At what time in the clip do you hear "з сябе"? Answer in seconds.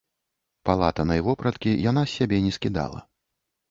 2.11-2.45